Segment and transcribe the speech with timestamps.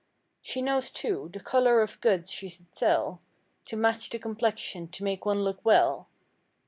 [0.41, 3.21] She knows, too, the color of goods she should sell
[3.65, 6.07] To match the complexion to make one look well.